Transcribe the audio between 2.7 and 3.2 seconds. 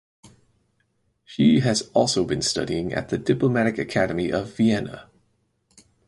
at the